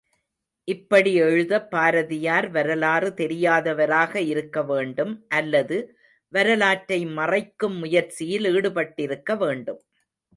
[0.67, 5.77] இப்படி எழுதப் பாரதியார் வரலாறு தெரியாதவராக இருக்க வேண்டும் அல்லது
[6.33, 9.81] வரலாற்றை மறைக்கும் முயற்சியில் ஈடுபட்டிருக்க வேண்டும்.